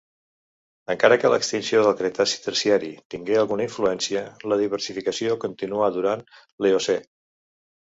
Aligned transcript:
Encara 0.93 1.17
que 1.23 1.31
l'extinció 1.33 1.83
del 1.89 1.93
Cretaci-Terciari 1.99 2.91
tingué 3.17 3.39
alguna 3.45 3.69
influència, 3.71 4.27
la 4.53 4.61
diversificació 4.67 5.41
continuà 5.49 5.95
durant 6.03 6.31
l'Eocè. 6.45 7.03